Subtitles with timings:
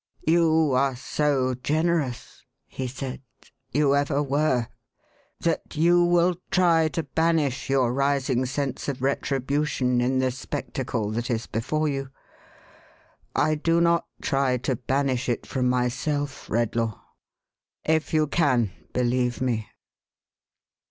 [0.25, 3.21] "You are so generous," he said,"—
[3.71, 4.67] you ever were—
[5.41, 11.29] that you will try to banish your rising sense of retribution in the spectacle that
[11.29, 12.09] is before you.
[13.35, 16.99] I do not try to banish it from myself, Redlaw.
[17.85, 19.67] If you can, believe me."